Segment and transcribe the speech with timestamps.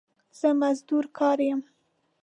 [0.39, 1.59] زه مزدور کار يم